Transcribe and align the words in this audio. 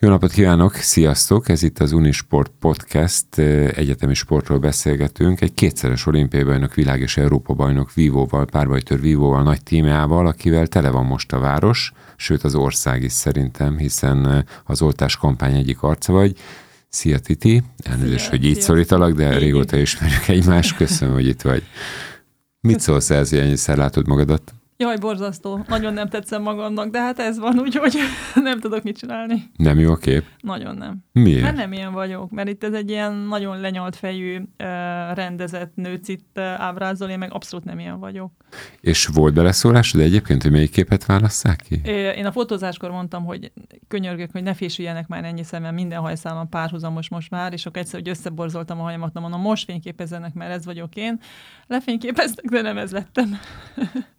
Jó 0.00 0.08
napot 0.08 0.32
kívánok, 0.32 0.74
sziasztok! 0.74 1.48
Ez 1.48 1.62
itt 1.62 1.78
az 1.78 1.92
Unisport 1.92 2.52
Podcast, 2.60 3.38
egyetemi 3.38 4.14
sportról 4.14 4.58
beszélgetünk. 4.58 5.40
Egy 5.40 5.54
kétszeres 5.54 6.06
olimpiai 6.06 6.42
bajnok, 6.42 6.74
világ 6.74 7.00
és 7.00 7.16
Európa 7.16 7.54
bajnok 7.54 7.92
Vívóval, 7.94 8.44
párbajtör 8.44 9.00
Vívóval, 9.00 9.42
nagy 9.42 9.62
tímával, 9.62 10.26
akivel 10.26 10.66
tele 10.66 10.90
van 10.90 11.06
most 11.06 11.32
a 11.32 11.38
város, 11.38 11.92
sőt 12.16 12.44
az 12.44 12.54
ország 12.54 13.02
is 13.02 13.12
szerintem, 13.12 13.78
hiszen 13.78 14.46
az 14.64 14.82
oltás 14.82 15.16
kampány 15.16 15.56
egyik 15.56 15.82
arca 15.82 16.12
vagy. 16.12 16.36
Szia 16.88 17.18
Titi, 17.18 17.62
elnézést, 17.82 18.20
szia, 18.20 18.30
hogy 18.30 18.44
így 18.44 18.54
szia. 18.54 18.62
szólítalak, 18.62 19.12
de 19.12 19.32
Én 19.32 19.38
régóta 19.38 19.76
ismerjük 19.76 20.28
egymást, 20.28 20.76
köszönöm, 20.76 21.14
hogy 21.14 21.26
itt 21.26 21.42
vagy. 21.42 21.62
Mit 22.60 22.80
szólsz 22.80 23.10
ez, 23.10 23.30
hogy 23.30 23.38
ennyiszer 23.38 23.76
látod 23.76 24.06
magadat? 24.06 24.54
Jaj, 24.80 24.96
borzasztó. 24.96 25.64
Nagyon 25.68 25.92
nem 25.92 26.08
tetszem 26.08 26.42
magamnak, 26.42 26.90
de 26.90 27.00
hát 27.00 27.18
ez 27.18 27.38
van, 27.38 27.58
úgyhogy 27.58 27.96
nem 28.34 28.60
tudok 28.60 28.82
mit 28.82 28.98
csinálni. 28.98 29.50
Nem 29.56 29.78
jó 29.78 29.92
a 29.92 29.96
kép? 29.96 30.24
Nagyon 30.40 30.76
nem. 30.76 30.96
Miért? 31.12 31.44
Hát 31.44 31.54
nem 31.54 31.72
ilyen 31.72 31.92
vagyok, 31.92 32.30
mert 32.30 32.48
itt 32.48 32.64
ez 32.64 32.72
egy 32.72 32.90
ilyen 32.90 33.12
nagyon 33.12 33.60
lenyalt 33.60 33.96
fejű, 33.96 34.42
rendezett 35.14 35.74
nőt 35.74 36.08
itt 36.08 36.38
ábrázol, 36.38 37.08
én 37.08 37.18
meg 37.18 37.32
abszolút 37.32 37.64
nem 37.64 37.78
ilyen 37.78 37.98
vagyok. 37.98 38.32
És 38.80 39.06
volt 39.06 39.34
beleszólásod 39.34 40.00
egyébként, 40.00 40.42
hogy 40.42 40.52
melyik 40.52 40.70
képet 40.70 41.06
válasszák 41.06 41.60
ki? 41.68 41.80
Én 41.90 42.26
a 42.26 42.32
fotózáskor 42.32 42.90
mondtam, 42.90 43.24
hogy 43.24 43.52
könyörgök, 43.88 44.30
hogy 44.32 44.42
ne 44.42 44.54
fésüljenek 44.54 45.06
már 45.06 45.24
ennyi 45.24 45.42
szemben, 45.42 45.74
minden 45.74 46.00
hajszálon 46.00 46.48
párhuzamos 46.48 47.08
most 47.08 47.30
már, 47.30 47.52
és 47.52 47.66
akkor 47.66 47.80
egyszer, 47.80 48.00
hogy 48.00 48.08
összeborzoltam 48.08 48.80
a 48.80 48.82
hajamat, 48.82 49.20
mondom, 49.20 49.40
most 49.40 49.64
fényképezzenek, 49.64 50.34
mert 50.34 50.52
ez 50.52 50.64
vagyok 50.64 50.96
én. 50.96 51.20
Lefényképeztek, 51.66 52.44
de 52.44 52.60
nem 52.60 52.78
ez 52.78 52.92
lettem. 52.92 53.38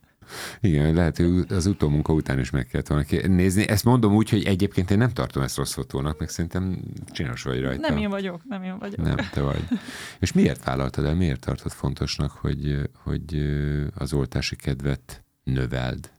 Igen, 0.59 0.93
lehet, 0.93 1.17
hogy 1.17 1.45
az 1.49 1.65
utómunka 1.65 2.13
után 2.13 2.39
is 2.39 2.49
meg 2.49 2.67
kellett 2.67 2.87
volna 2.87 3.05
nézni. 3.27 3.67
Ezt 3.67 3.83
mondom 3.83 4.15
úgy, 4.15 4.29
hogy 4.29 4.43
egyébként 4.43 4.91
én 4.91 4.97
nem 4.97 5.13
tartom 5.13 5.43
ezt 5.43 5.57
rossz 5.57 5.73
fotónak, 5.73 6.19
meg 6.19 6.29
szerintem 6.29 6.79
csinos 7.11 7.43
vagy 7.43 7.61
rajta. 7.61 7.89
Nem 7.89 7.97
én 7.97 8.09
vagyok, 8.09 8.41
nem 8.47 8.63
én 8.63 8.77
vagyok. 8.79 9.05
Nem, 9.05 9.15
te 9.31 9.41
vagy. 9.41 9.63
És 10.19 10.31
miért 10.31 10.63
vállaltad 10.63 11.05
el, 11.05 11.15
miért 11.15 11.39
tartod 11.39 11.71
fontosnak, 11.71 12.31
hogy, 12.31 12.89
hogy 13.03 13.49
az 13.95 14.13
oltási 14.13 14.55
kedvet 14.55 15.23
növeld? 15.43 16.11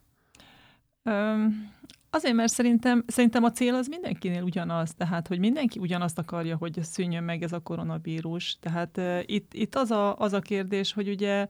Um, 1.04 1.68
Azért, 2.12 2.34
mert 2.34 2.52
szerintem, 2.52 3.04
szerintem 3.06 3.44
a 3.44 3.50
cél 3.50 3.74
az 3.74 3.86
mindenkinél 3.86 4.42
ugyanaz, 4.42 4.94
tehát, 4.94 5.28
hogy 5.28 5.38
mindenki 5.38 5.78
ugyanazt 5.78 6.18
akarja, 6.18 6.56
hogy 6.56 6.78
szűnjön 6.82 7.22
meg 7.22 7.42
ez 7.42 7.52
a 7.52 7.58
koronavírus. 7.58 8.58
Tehát 8.60 8.96
uh, 8.96 9.20
itt, 9.26 9.54
itt 9.54 9.74
az, 9.74 9.90
a, 9.90 10.16
az 10.16 10.32
a 10.32 10.40
kérdés, 10.40 10.92
hogy 10.92 11.08
ugye 11.08 11.46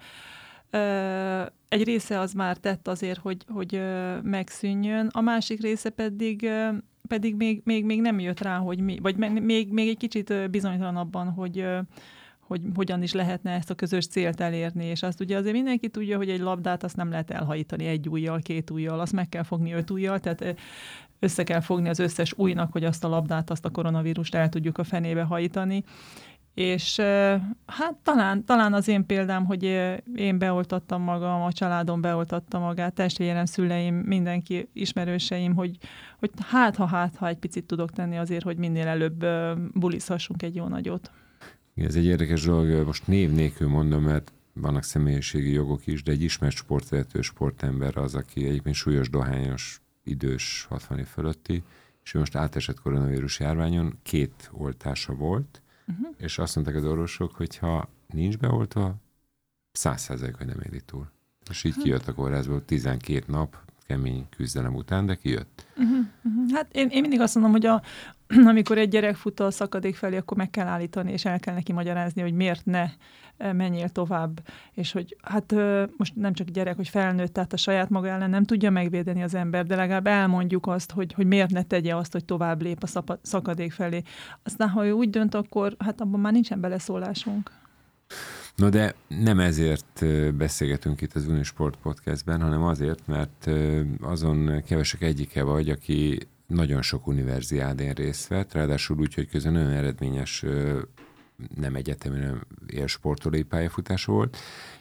egy 1.69 1.84
része 1.84 2.19
az 2.19 2.33
már 2.33 2.56
tett 2.56 2.88
azért, 2.88 3.19
hogy, 3.19 3.44
hogy 3.48 3.80
megszűnjön, 4.22 5.08
a 5.12 5.20
másik 5.20 5.60
része 5.60 5.91
pedig 5.91 6.50
pedig 7.10 7.34
még, 7.34 7.60
még, 7.64 7.84
még 7.84 8.00
nem 8.00 8.20
jött 8.20 8.41
rá, 8.41 8.56
hogy 8.58 8.80
mi, 8.80 8.98
vagy 9.02 9.16
még, 9.16 9.72
még 9.72 9.88
egy 9.88 9.96
kicsit 9.96 10.50
bizonytalan 10.50 10.96
abban, 10.96 11.28
hogy, 11.28 11.66
hogy 12.41 12.61
hogyan 12.74 13.02
is 13.02 13.12
lehetne 13.12 13.50
ezt 13.50 13.70
a 13.70 13.74
közös 13.74 14.06
célt 14.06 14.41
elérni, 14.41 14.84
és 14.84 15.02
azt 15.02 15.20
ugye 15.20 15.36
azért 15.36 15.55
mindenki 15.55 15.88
tudja, 15.88 16.16
hogy 16.16 16.30
egy 16.30 16.41
labdát 16.41 16.83
azt 16.83 16.96
nem 16.96 17.11
lehet 17.11 17.30
elhajítani 17.30 17.86
egy 17.86 18.08
újjal, 18.08 18.38
két 18.38 18.70
újjal, 18.70 19.00
azt 19.00 19.12
meg 19.12 19.28
kell 19.28 19.42
fogni 19.42 19.72
öt 19.72 19.91
ujjal, 19.91 20.20
tehát 20.20 20.61
össze 21.18 21.42
kell 21.42 21.61
fogni 21.61 21.88
az 21.88 21.98
összes 21.98 22.33
újnak, 22.36 22.72
hogy 22.72 22.84
azt 22.84 23.05
a 23.05 23.08
labdát, 23.08 23.50
azt 23.50 23.64
a 23.64 23.70
koronavírust 23.70 24.34
el 24.34 24.48
tudjuk 24.48 24.78
a 24.78 24.84
fenébe 24.84 25.22
hajítani, 25.22 25.84
és 26.55 26.97
hát 27.67 27.95
talán, 28.03 28.45
talán 28.45 28.73
az 28.73 28.89
én 28.89 29.06
példám, 29.06 29.45
hogy 29.45 29.62
én 30.15 30.39
beoltattam 30.39 31.03
magam, 31.03 31.42
a 31.42 31.53
családom 31.53 32.01
beoltatta 32.01 32.59
magát, 32.59 32.95
testvérem, 32.95 33.45
szüleim, 33.45 33.95
mindenki, 33.95 34.69
ismerőseim, 34.73 35.55
hogy, 35.55 35.77
hogy 36.19 36.31
hát 36.47 36.77
ha 36.77 36.87
hát 36.87 37.17
ha 37.17 37.29
egy 37.29 37.39
picit 37.39 37.65
tudok 37.65 37.91
tenni 37.91 38.17
azért, 38.17 38.45
hogy 38.45 38.57
minél 38.57 38.87
előbb 38.87 39.27
bulizhassunk 39.75 40.42
egy 40.42 40.55
jó 40.55 40.67
nagyot. 40.69 41.11
Ez 41.75 41.95
egy 41.95 42.05
érdekes 42.05 42.45
dolog, 42.45 42.87
most 42.87 43.07
név 43.07 43.31
nélkül 43.33 43.69
mondom, 43.69 44.03
mert 44.03 44.33
vannak 44.53 44.83
személyiségi 44.83 45.53
jogok 45.53 45.86
is, 45.86 46.03
de 46.03 46.13
egy 46.13 46.23
ismert 46.23 46.57
sportvezető 46.57 47.20
sportember 47.20 47.97
az, 47.97 48.14
aki 48.14 48.47
egyébként 48.47 48.74
súlyos 48.74 49.11
dohányos, 49.11 49.80
idős, 50.05 50.67
60 50.69 50.98
év 50.98 51.07
fölötti, 51.07 51.63
és 52.03 52.14
ő 52.14 52.19
most 52.19 52.36
átesett 52.36 52.80
koronavírus 52.80 53.41
járványon, 53.41 53.98
két 54.03 54.51
oltása 54.53 55.14
volt, 55.14 55.60
uh-huh. 55.90 56.14
és 56.18 56.39
azt 56.39 56.55
mondták 56.55 56.77
az 56.77 56.84
orvosok, 56.84 57.34
hogy 57.34 57.56
ha 57.56 57.89
nincs 58.06 58.39
beoltva, 58.39 58.95
száz 59.73 60.01
százalék, 60.01 60.34
hogy 60.34 60.46
nem 60.46 60.61
éli 60.61 60.80
túl. 60.80 61.11
És 61.51 61.64
így 61.64 61.70
uh-huh. 61.70 61.84
kijött 61.84 62.08
a 62.08 62.14
kórházból 62.14 62.64
12 62.64 63.24
nap 63.27 63.56
kemény 63.86 64.27
küzdelem 64.36 64.74
után, 64.74 65.06
de 65.06 65.14
kijött. 65.14 65.67
Uh-huh. 65.77 66.06
Uh-huh. 66.23 66.52
Hát 66.52 66.68
én, 66.73 66.89
én 66.89 67.00
mindig 67.00 67.20
azt 67.20 67.34
mondom, 67.34 67.52
hogy 67.52 67.67
a, 67.67 67.83
amikor 68.51 68.79
egy 68.79 68.89
gyerek 68.89 69.17
fut 69.17 69.41
a 69.41 69.51
szakadék 69.51 69.96
felé, 69.96 70.17
akkor 70.17 70.36
meg 70.36 70.51
kell 70.51 70.67
állítani, 70.67 71.13
és 71.13 71.24
el 71.24 71.41
kell 71.41 71.55
neki 71.55 71.73
magyarázni, 71.73 72.23
hogy 72.23 72.33
miért 72.33 72.64
ne 72.64 72.91
menjél 73.52 73.89
tovább, 73.89 74.41
és 74.74 74.92
hogy 74.92 75.17
hát 75.23 75.55
most 75.96 76.17
nem 76.17 76.33
csak 76.33 76.48
gyerek, 76.48 76.77
hogy 76.77 76.89
felnőtt, 76.89 77.33
tehát 77.33 77.52
a 77.52 77.57
saját 77.57 77.89
maga 77.89 78.08
ellen 78.08 78.30
nem 78.30 78.45
tudja 78.45 78.70
megvédeni 78.70 79.23
az 79.23 79.35
ember, 79.35 79.67
de 79.67 79.77
legalább 79.77 80.07
elmondjuk 80.07 80.67
azt, 80.67 80.92
hogy, 80.92 81.13
hogy 81.13 81.27
miért 81.27 81.51
ne 81.51 81.63
tegye 81.63 81.96
azt, 81.96 82.13
hogy 82.13 82.24
tovább 82.24 82.63
lép 82.63 82.83
a 82.83 83.18
szakadék 83.23 83.73
felé. 83.73 84.02
Aztán, 84.42 84.68
ha 84.68 84.86
ő 84.86 84.91
úgy 84.91 85.11
dönt, 85.11 85.35
akkor 85.35 85.74
hát 85.79 86.01
abban 86.01 86.20
már 86.20 86.33
nincsen 86.33 86.61
beleszólásunk. 86.61 87.51
No 88.57 88.68
de 88.68 88.95
nem 89.08 89.41
ezért 89.41 90.05
beszélgetünk 90.36 91.01
itt 91.01 91.14
az 91.14 91.27
Unisport 91.27 91.77
Podcastben, 91.77 92.41
hanem 92.41 92.62
azért, 92.62 93.07
mert 93.07 93.51
azon 94.01 94.62
kevesek 94.67 95.02
egyike 95.02 95.42
vagy, 95.42 95.70
aki 95.70 96.18
nagyon 96.50 96.83
sok 96.83 97.06
univerziádén 97.06 97.92
részt 97.92 98.27
vett, 98.27 98.52
ráadásul 98.52 98.98
úgy, 98.98 99.14
hogy 99.14 99.28
közben 99.28 99.52
nagyon 99.52 99.70
eredményes 99.70 100.44
nem 101.55 101.74
egyetemi, 101.74 102.18
hanem 102.18 102.46
élsportolói 102.66 103.42
pályafutása 103.42 104.12
volt, 104.12 104.36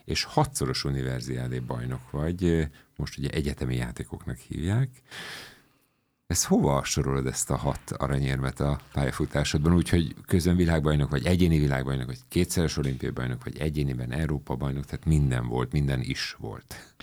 és 0.06 0.24
hatszoros 0.24 0.84
univerziádé 0.84 1.59
bajnok 1.59 2.12
vagy, 2.12 2.68
most 2.96 3.18
ugye 3.18 3.30
egyetemi 3.30 3.75
játékoknak 3.75 4.38
hívják. 4.38 4.90
Ez 6.28 6.46
hova 6.46 6.84
sorolod 6.84 7.28
ezt 7.28 7.50
a 7.50 7.56
hat 7.56 7.91
aranyérmet 7.91 8.59
a 8.59 8.80
pályafutásodban, 8.94 9.74
úgyhogy 9.74 10.16
közön 10.25 10.56
világbajnok, 10.56 11.09
vagy 11.09 11.25
egyéni 11.25 11.59
világbajnok, 11.59 12.06
vagy 12.06 12.19
kétszeres 12.28 12.78
olimpiai 12.78 13.12
bajnok, 13.12 13.44
vagy 13.44 13.57
egyéniben 13.57 14.12
Európa 14.12 14.56
bajnok, 14.56 14.86
tehát 14.86 15.06
minden 15.06 15.47
volt, 15.47 15.72
minden 15.72 16.01
is 16.01 16.36
volt. 16.40 16.96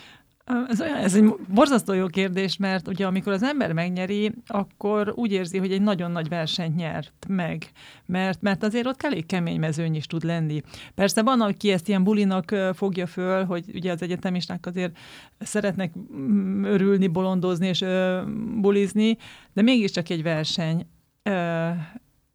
Ez, 0.69 0.81
olyan, 0.81 0.97
ez 0.97 1.15
egy 1.15 1.35
borzasztó 1.49 1.93
jó 1.93 2.07
kérdés, 2.07 2.57
mert 2.57 2.89
ugye 2.89 3.07
amikor 3.07 3.33
az 3.33 3.43
ember 3.43 3.73
megnyeri, 3.73 4.33
akkor 4.47 5.13
úgy 5.15 5.33
érzi, 5.33 5.59
hogy 5.59 5.73
egy 5.73 5.83
nagyon 5.83 6.11
nagy 6.11 6.29
versenyt 6.29 6.77
nyert 6.77 7.27
meg, 7.29 7.71
mert, 8.07 8.43
mert 8.43 8.63
azért 8.63 8.87
ott 8.87 9.03
elég 9.03 9.27
kemény 9.27 9.59
mezőny 9.61 9.95
is 9.95 10.07
tud 10.07 10.25
lenni. 10.25 10.63
Persze 10.95 11.23
van, 11.23 11.41
aki 11.41 11.71
ezt 11.71 11.89
ilyen 11.89 12.05
bulinak 12.05 12.55
fogja 12.75 13.07
föl, 13.07 13.45
hogy 13.45 13.65
ugye 13.75 13.93
az 13.93 14.03
egyetemisták 14.03 14.67
azért 14.67 14.97
szeretnek 15.39 15.93
mm, 16.17 16.65
örülni, 16.65 17.07
bolondozni 17.07 17.67
és 17.67 17.85
bulizni, 18.61 19.17
de 19.53 19.63
mégiscsak 19.63 20.09
egy 20.09 20.23
verseny. 20.23 20.87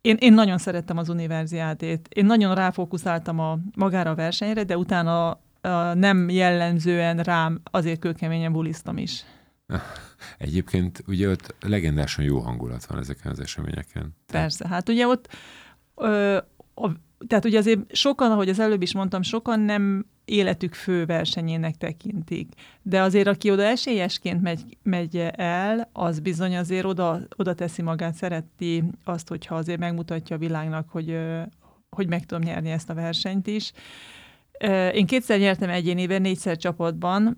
Én, 0.02 0.18
én 0.20 0.34
nagyon 0.34 0.58
szerettem 0.58 0.98
az 0.98 1.10
univerziádét. 1.10 2.08
Én 2.14 2.26
nagyon 2.26 2.56
ráfókuszáltam 2.56 3.40
a, 3.40 3.60
magára 3.76 4.10
a 4.10 4.16
versenyre, 4.16 4.64
de 4.64 4.78
utána 4.78 5.40
nem 5.94 6.30
jellemzően 6.30 7.18
rám 7.18 7.62
azért 7.64 8.00
kőkeményen 8.00 8.52
buliztam 8.52 8.98
is. 8.98 9.24
Egyébként 10.38 11.04
ugye 11.08 11.30
ott 11.30 11.56
legendásan 11.60 12.26
jó 12.26 12.40
hangulat 12.40 12.86
van 12.86 12.98
ezeken 13.00 13.32
az 13.32 13.40
eseményeken. 13.40 14.16
Persze, 14.28 14.68
hát 14.68 14.90
ugye 14.90 15.08
ott 15.08 15.28
ö, 15.96 16.38
a, 16.76 16.90
tehát 17.28 17.46
ugye 17.46 17.58
azért 17.58 17.96
sokan, 17.96 18.32
ahogy 18.32 18.50
az 18.50 18.60
előbb 18.60 18.82
is 18.82 18.94
mondtam, 18.94 19.22
sokan 19.22 19.60
nem 19.60 20.06
életük 20.26 20.74
fő 20.74 21.06
versenyének 21.06 21.78
tekintik. 21.78 22.54
De 22.82 23.02
azért, 23.02 23.28
aki 23.28 23.52
oda 23.52 23.64
esélyesként 23.64 24.42
megy, 24.42 24.78
megy 24.84 25.18
el, 25.36 25.90
az 25.94 26.20
bizony 26.20 26.58
azért 26.58 26.86
oda, 26.86 27.20
oda 27.36 27.54
teszi 27.54 27.82
magát, 27.82 28.14
szereti 28.14 28.84
azt, 29.04 29.28
hogyha 29.28 29.56
azért 29.56 29.80
megmutatja 29.80 30.36
a 30.36 30.40
világnak, 30.40 30.90
hogy, 30.90 31.18
hogy 31.90 32.08
meg 32.08 32.26
tudom 32.26 32.44
nyerni 32.44 32.70
ezt 32.70 32.90
a 32.90 32.94
versenyt 32.94 33.48
is. 33.48 33.72
Én 34.94 35.06
kétszer 35.06 35.40
nyertem 35.40 35.70
egyéniben, 35.70 36.22
négyszer 36.22 36.58
csapatban. 36.58 37.38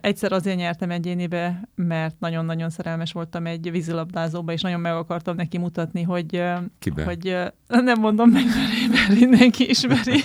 Egyszer 0.00 0.32
azért 0.32 0.56
nyertem 0.56 0.90
egyénibe, 0.90 1.68
mert 1.74 2.14
nagyon-nagyon 2.18 2.70
szerelmes 2.70 3.12
voltam 3.12 3.46
egy 3.46 3.70
vízilabdázóba, 3.70 4.52
és 4.52 4.60
nagyon 4.60 4.80
meg 4.80 4.92
akartam 4.92 5.36
neki 5.36 5.58
mutatni, 5.58 6.02
hogy, 6.02 6.42
Kibe? 6.78 7.04
hogy 7.04 7.36
nem 7.66 8.00
mondom 8.00 8.30
meg, 8.30 8.44
mert 8.90 9.20
mindenki 9.20 9.68
ismeri. 9.68 10.24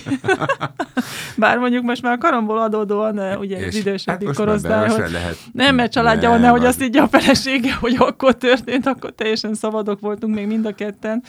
Bár 1.36 1.58
mondjuk 1.58 1.84
most 1.84 2.02
már 2.02 2.12
a 2.12 2.18
karomból 2.18 2.58
adódóan, 2.58 3.18
ugye 3.38 3.58
és 3.58 3.66
az 3.66 3.74
idősebb 3.74 4.24
hát 4.24 4.34
korosztályhoz. 4.34 5.12
Nem, 5.52 5.74
mert 5.74 5.92
családja 5.92 6.28
van, 6.28 6.40
nehogy 6.40 6.64
azt 6.64 6.82
így 6.82 6.96
a 6.96 7.08
felesége, 7.08 7.74
hogy 7.74 7.96
akkor 7.98 8.36
történt, 8.36 8.86
akkor 8.86 9.10
teljesen 9.10 9.54
szabadok 9.54 10.00
voltunk 10.00 10.34
még 10.34 10.46
mind 10.46 10.66
a 10.66 10.74
ketten. 10.74 11.22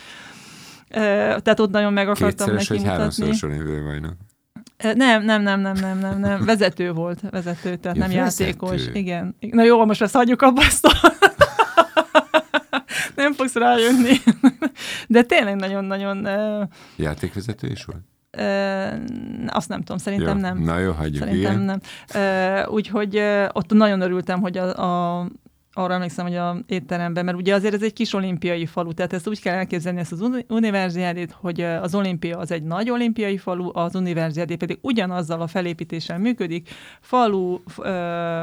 Tehát 0.90 1.60
ott 1.60 1.72
nagyon 1.72 1.94
meg 1.94 2.10
akartam 2.10 2.30
Kétszeres, 2.30 2.68
neki 2.68 2.82
mutatni. 2.82 3.26
Kétszeres, 3.26 3.42
hogy 3.42 4.02
nem, 4.78 5.24
nem, 5.24 5.42
nem, 5.42 5.62
nem, 5.62 5.76
nem, 5.76 6.00
nem, 6.00 6.20
nem. 6.20 6.46
Vezető 6.46 6.92
volt, 6.92 7.20
vezető, 7.30 7.76
tehát 7.76 7.98
ja, 7.98 8.08
nem 8.08 8.24
vezető. 8.24 8.46
játékos. 8.46 8.82
Igen. 8.94 9.36
Na 9.40 9.64
jó, 9.64 9.86
most 9.86 10.02
ezt 10.02 10.16
hagyjuk 10.16 10.42
abba 10.42 10.62
ezt 10.62 10.86
a... 10.86 10.92
nem 13.16 13.34
fogsz 13.34 13.56
rájönni. 13.56 14.14
De 15.08 15.22
tényleg 15.22 15.56
nagyon-nagyon... 15.56 16.28
Játékvezető 16.96 17.68
is 17.68 17.86
volt? 17.86 18.02
azt 19.48 19.70
nem 19.70 19.80
tudom, 19.80 19.98
szerintem 19.98 20.36
jó. 20.36 20.42
nem. 20.42 20.58
Na 20.58 20.80
jó, 20.80 20.92
hagyjuk 20.92 21.24
Szerintem 21.24 21.62
ilyen. 21.62 21.80
nem. 22.14 22.66
Úgyhogy 22.70 23.22
ott 23.52 23.72
nagyon 23.72 24.02
örültem, 24.02 24.42
hogy 24.42 24.58
a, 24.58 24.78
a 25.20 25.28
arra 25.74 25.94
emlékszem, 25.94 26.26
hogy 26.26 26.36
a 26.36 26.58
étteremben, 26.68 27.26
mert 27.26 27.38
ugye 27.38 27.54
azért 27.54 27.74
ez 27.74 27.84
egy 27.84 27.94
kis 27.94 28.14
olimpiai 28.14 28.66
falu, 28.66 28.94
tehát 28.94 29.14
ezt 29.14 29.28
úgy 29.28 29.42
kell 29.42 29.56
elképzelni 29.56 30.00
ezt 30.00 30.12
az 30.12 30.30
univerziádét, 30.48 31.32
hogy 31.32 31.62
az 31.62 31.96
olimpia 31.96 32.38
az 32.38 32.52
egy 32.52 32.64
nagy 32.64 32.90
olimpiai 32.90 33.38
falu, 33.38 33.70
az 33.74 33.96
univerziádé 33.96 34.56
pedig 34.56 34.78
ugyanazzal 34.82 35.42
a 35.42 35.48
felépítéssel 35.48 36.18
működik, 36.18 36.70
falu, 37.02 37.60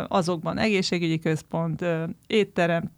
azokban 0.09 0.59
egészségügyi 0.59 1.19
központ, 1.19 1.85
étterem, 2.27 2.91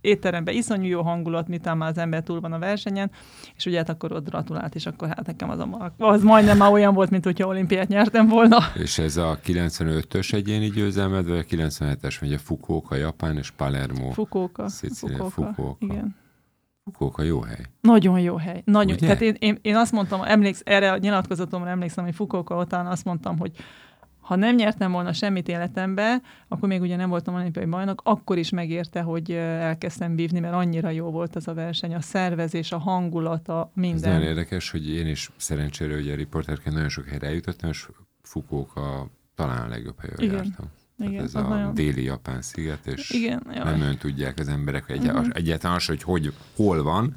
étteremben 0.00 0.54
iszonyú 0.54 0.88
jó 0.88 1.02
hangulat, 1.02 1.48
miután 1.48 1.76
már 1.76 1.90
az 1.90 1.98
ember 1.98 2.22
túl 2.22 2.40
van 2.40 2.52
a 2.52 2.58
versenyen, 2.58 3.10
és 3.56 3.66
ugye 3.66 3.76
hát 3.76 3.88
akkor 3.88 4.12
ott 4.12 4.28
gratulált, 4.28 4.74
és 4.74 4.86
akkor 4.86 5.08
hát 5.08 5.26
nekem 5.26 5.50
az, 5.50 5.58
a, 5.58 5.92
az 5.98 6.22
majdnem 6.22 6.56
már 6.56 6.72
olyan 6.72 6.94
volt, 6.94 7.10
mint 7.10 7.24
hogyha 7.24 7.46
olimpiát 7.46 7.88
nyertem 7.88 8.28
volna. 8.28 8.58
És 8.74 8.98
ez 8.98 9.16
a 9.16 9.38
95-ös 9.46 10.32
egyéni 10.32 10.70
győzelmed, 10.70 11.28
vagy 11.28 11.38
a 11.38 11.42
97-es, 11.42 12.16
vagy 12.20 12.32
a 12.32 12.38
Fukuoka, 12.38 12.94
Japán 12.94 13.36
és 13.36 13.50
Palermo? 13.50 14.10
Fukuoka. 14.10 14.68
Fukuoka. 14.68 15.30
Fukuoka. 15.30 15.76
Igen. 15.78 16.16
Fukuoka 16.84 17.22
jó 17.22 17.40
hely. 17.40 17.64
Nagyon 17.80 18.20
jó 18.20 18.36
hely. 18.36 18.62
Nagyon. 18.64 18.96
Ugye? 18.96 19.06
Tehát 19.06 19.20
én, 19.20 19.36
én, 19.38 19.58
én, 19.62 19.76
azt 19.76 19.92
mondtam, 19.92 20.22
emléksz, 20.22 20.62
erre 20.64 20.92
a 20.92 20.96
nyilatkozatomra 20.96 21.70
emlékszem, 21.70 22.04
hogy 22.04 22.14
Fukuoka 22.14 22.56
után 22.56 22.86
azt 22.86 23.04
mondtam, 23.04 23.38
hogy 23.38 23.52
ha 24.28 24.36
nem 24.36 24.54
nyertem 24.54 24.92
volna 24.92 25.12
semmit 25.12 25.48
életembe, 25.48 26.20
akkor 26.48 26.68
még 26.68 26.80
ugye 26.80 26.96
nem 26.96 27.08
voltam 27.08 27.34
olimpiai 27.34 27.64
bajnok, 27.64 28.00
akkor 28.04 28.38
is 28.38 28.50
megérte, 28.50 29.00
hogy 29.00 29.30
elkezdtem 29.32 30.14
vívni, 30.16 30.40
mert 30.40 30.54
annyira 30.54 30.90
jó 30.90 31.10
volt 31.10 31.36
az 31.36 31.48
a 31.48 31.54
verseny, 31.54 31.94
a 31.94 32.00
szervezés, 32.00 32.72
a 32.72 32.78
hangulata, 32.78 33.70
minden. 33.74 33.96
Ez 34.10 34.16
nagyon 34.16 34.22
érdekes, 34.28 34.70
hogy 34.70 34.88
én 34.90 35.06
is 35.06 35.30
szerencsére 35.36 35.96
ugye 35.96 36.14
riporterként 36.14 36.74
nagyon 36.74 36.88
sok 36.88 37.06
helyre 37.06 37.26
eljutottam, 37.26 37.70
és 37.70 37.88
Fukuoka 38.22 39.10
talán 39.34 39.64
a 39.64 39.68
legjobb 39.68 40.00
helyre 40.00 40.16
Igen. 40.24 40.34
jártam. 40.34 40.66
Igen, 40.98 41.24
ez 41.24 41.34
a 41.34 41.40
nagyon... 41.48 41.74
déli 41.74 42.02
japán 42.02 42.42
sziget, 42.42 42.86
és 42.86 43.10
Igen, 43.10 43.42
jaj. 43.54 43.64
nem 43.64 43.78
nagyon 43.78 43.96
tudják 43.96 44.38
az 44.38 44.48
emberek 44.48 44.86
hogy 44.86 44.96
egy, 44.96 45.12
Mhm. 45.12 45.30
egyáltalán 45.32 45.76
az, 45.76 45.86
hogy, 45.86 46.02
hogy 46.02 46.32
hol 46.56 46.82
van, 46.82 47.14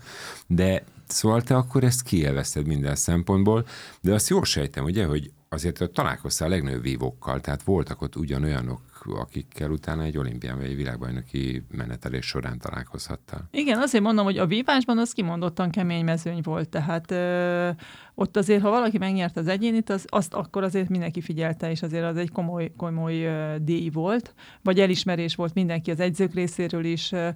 de 0.47 0.83
szóval 1.07 1.41
te 1.41 1.55
akkor 1.55 1.83
ezt 1.83 2.01
kielveszted 2.03 2.65
minden 2.65 2.95
szempontból, 2.95 3.65
de 4.01 4.13
azt 4.13 4.29
jól 4.29 4.45
sejtem, 4.45 4.83
ugye, 4.83 5.05
hogy 5.05 5.31
azért 5.53 5.89
találkoztál 5.93 6.47
a 6.47 6.51
legnagyobb 6.51 6.81
vívókkal, 6.81 7.41
tehát 7.41 7.63
voltak 7.63 8.01
ott 8.01 8.15
ugyanolyanok, 8.15 8.81
akikkel 9.05 9.71
utána 9.71 10.03
egy 10.03 10.17
olimpián 10.17 10.57
vagy 10.57 10.65
egy 10.65 10.75
világbajnoki 10.75 11.63
menetelés 11.71 12.25
során 12.25 12.59
találkozhattál. 12.59 13.47
Igen, 13.51 13.79
azért 13.79 14.03
mondom, 14.03 14.25
hogy 14.25 14.37
a 14.37 14.45
vívásban 14.45 14.97
az 14.97 15.11
kimondottan 15.11 15.69
kemény 15.69 16.03
mezőny 16.03 16.39
volt, 16.43 16.69
tehát 16.69 17.11
ö, 17.11 17.69
ott 18.15 18.37
azért, 18.37 18.61
ha 18.61 18.69
valaki 18.69 18.97
megnyerte 18.97 19.39
az 19.39 19.47
egyénit, 19.47 19.89
az, 19.89 20.05
azt 20.09 20.33
akkor 20.33 20.63
azért 20.63 20.89
mindenki 20.89 21.21
figyelte, 21.21 21.69
és 21.69 21.81
azért 21.81 22.03
az 22.03 22.17
egy 22.17 22.31
komoly, 22.31 22.71
komoly 22.77 23.23
ö, 23.23 23.55
díj 23.61 23.89
volt, 23.89 24.33
vagy 24.63 24.79
elismerés 24.79 25.35
volt 25.35 25.53
mindenki 25.53 25.91
az 25.91 25.99
egyzők 25.99 26.33
részéről 26.33 26.85
is, 26.85 27.11
ö, 27.11 27.29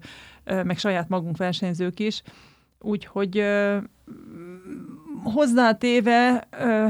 ö, 0.43 0.63
meg 0.63 0.77
saját 0.77 1.09
magunk 1.09 1.37
versenyzők 1.37 1.99
is. 1.99 2.21
Úgyhogy 2.79 3.37
ö, 3.37 3.77
hozzátéve 5.23 6.47
ö, 6.59 6.87